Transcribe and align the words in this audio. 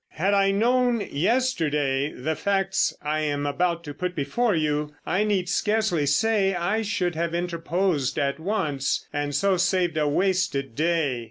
Had 0.13 0.33
I 0.33 0.49
known 0.49 1.01
yesterday 1.11 2.11
the 2.11 2.35
facts 2.35 2.91
I 3.03 3.19
am 3.19 3.45
about 3.45 3.83
to 3.83 3.93
put 3.93 4.15
before 4.15 4.55
you, 4.55 4.95
I 5.05 5.23
need 5.23 5.47
scarcely 5.47 6.07
say 6.07 6.55
I 6.55 6.81
should 6.81 7.13
have 7.13 7.35
interposed 7.35 8.17
at 8.17 8.39
once, 8.39 9.07
and 9.13 9.35
so 9.35 9.57
saved 9.57 9.97
a 9.97 10.07
wasted 10.07 10.73
day. 10.75 11.19